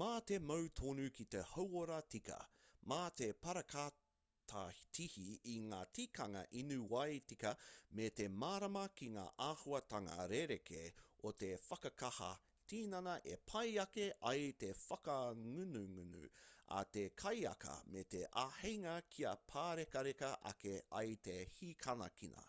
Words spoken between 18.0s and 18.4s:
te